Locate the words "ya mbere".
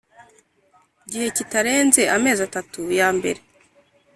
2.99-3.39